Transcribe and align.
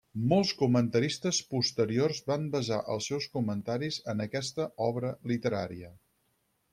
Molts 0.29 0.51
comentaristes 0.59 1.41
posteriors 1.51 2.21
van 2.31 2.47
basar 2.57 2.79
els 2.95 3.09
seus 3.11 3.27
comentaris 3.37 3.99
en 4.15 4.25
aquesta 4.29 4.67
obra 4.89 5.13
literària. 5.33 5.93